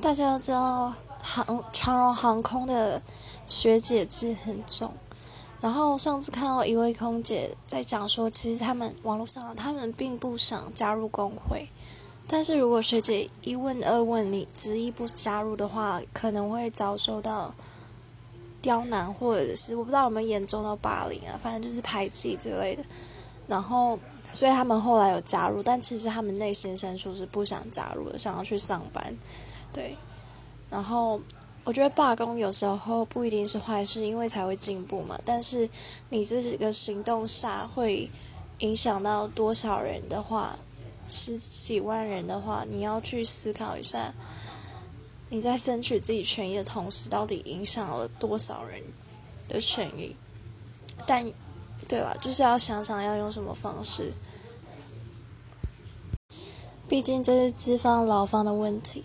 [0.00, 3.02] 大家都知道航长荣航空的
[3.48, 4.92] 学姐制很重，
[5.60, 11.68] 然后上次看到一位空姐在讲说，其实他们网络上他们并不想加入工会，
[12.28, 17.52] 但是如果学姐一问二问你执意不加入的话，可能会遭受到
[18.62, 22.84] 刁难，或者是我不知道有没有严重到霸凌啊，反正就是排挤之类的。
[23.48, 23.98] 然后，
[24.32, 29.12] 所以他们后来有加入，但其实他们内心深处是不想加入的，想要去上班。
[29.72, 29.96] 对，
[30.70, 31.20] 然后
[31.64, 35.18] 我觉得罢工有时候不一定是坏事，因为才会进步嘛。
[35.24, 35.68] 但是
[36.08, 38.10] 你这几个行动下会
[38.58, 40.58] 影响到多少人的话，
[41.06, 44.12] 十几万人的话，你要去思考一下，
[45.28, 48.82] 你在争取自己权益的同时，到底影响了多少人
[49.48, 50.16] 的权益？
[51.06, 51.24] 但
[51.86, 52.16] 对吧？
[52.20, 54.12] 就是要想想要用什么方式，
[56.88, 59.04] 毕竟这是资方劳方的问题。